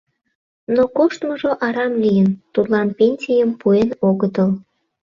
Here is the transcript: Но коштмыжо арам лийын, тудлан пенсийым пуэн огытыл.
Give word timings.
Но 0.75 0.83
коштмыжо 0.97 1.51
арам 1.65 1.93
лийын, 2.03 2.29
тудлан 2.53 2.87
пенсийым 2.97 3.51
пуэн 3.59 3.89
огытыл. 4.09 4.49